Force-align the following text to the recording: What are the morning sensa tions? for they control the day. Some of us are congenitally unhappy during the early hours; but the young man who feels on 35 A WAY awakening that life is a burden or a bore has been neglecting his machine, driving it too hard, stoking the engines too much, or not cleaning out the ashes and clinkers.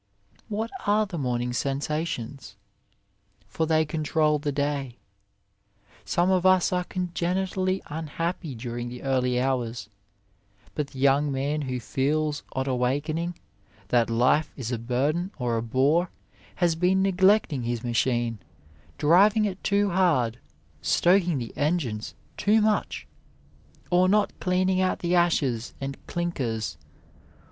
What 0.49 0.71
are 0.87 1.05
the 1.05 1.19
morning 1.19 1.51
sensa 1.51 2.03
tions? 2.07 2.55
for 3.47 3.67
they 3.67 3.85
control 3.85 4.39
the 4.39 4.51
day. 4.51 4.97
Some 6.05 6.31
of 6.31 6.43
us 6.43 6.73
are 6.73 6.85
congenitally 6.85 7.83
unhappy 7.85 8.55
during 8.55 8.89
the 8.89 9.03
early 9.03 9.39
hours; 9.39 9.89
but 10.73 10.87
the 10.87 10.97
young 10.97 11.31
man 11.31 11.61
who 11.69 11.79
feels 11.79 12.41
on 12.53 12.61
35 12.65 12.67
A 12.69 12.75
WAY 12.75 12.77
awakening 12.89 13.35
that 13.89 14.09
life 14.09 14.51
is 14.57 14.71
a 14.71 14.79
burden 14.79 15.29
or 15.37 15.55
a 15.55 15.61
bore 15.61 16.09
has 16.55 16.73
been 16.73 17.03
neglecting 17.03 17.61
his 17.61 17.83
machine, 17.83 18.39
driving 18.97 19.45
it 19.45 19.63
too 19.63 19.91
hard, 19.91 20.39
stoking 20.81 21.37
the 21.37 21.55
engines 21.55 22.15
too 22.37 22.59
much, 22.59 23.05
or 23.91 24.09
not 24.09 24.39
cleaning 24.39 24.81
out 24.81 24.97
the 24.97 25.13
ashes 25.13 25.75
and 25.79 25.95
clinkers. 26.07 26.79